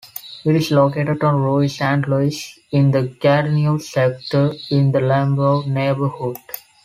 It 0.43 0.55
is 0.55 0.71
located 0.71 1.23
on 1.23 1.43
Rue 1.43 1.67
Saint-Louis 1.67 2.57
in 2.71 2.89
the 2.89 3.03
Gatineau 3.03 3.77
sector 3.77 4.51
in 4.71 4.91
the 4.91 4.97
Limbour 4.99 5.61
neighbourhood. 5.67 6.37